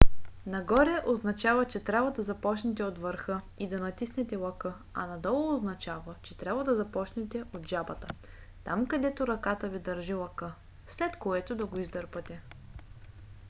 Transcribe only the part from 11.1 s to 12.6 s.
което да го издърпате